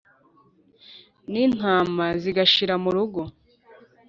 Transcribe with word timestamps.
n’intama 1.31 2.05
zigashira 2.21 2.75
mu 2.83 2.89
rugo 2.95 3.21